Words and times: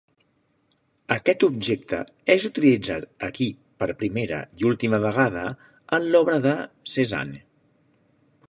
Aquest 1.15 1.43
objecte 1.47 1.99
és 2.35 2.47
usat 2.53 3.05
aquí 3.29 3.49
per 3.83 3.89
primera 4.01 4.41
i 4.63 4.69
última 4.73 5.03
vegada 5.07 5.45
en 5.99 6.09
l'obra 6.15 6.41
de 6.49 6.57
Cézanne. 6.97 7.45